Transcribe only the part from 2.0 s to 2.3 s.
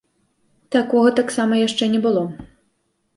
было.